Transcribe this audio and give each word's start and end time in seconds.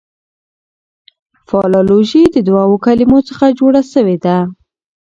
فلالوژي 1.47 2.23
د 2.35 2.37
دوو 2.47 2.75
کلمو 2.85 3.19
څخه 3.29 3.45
جوړه 3.59 3.81
سوې 3.93 4.17
ده. 4.25 4.37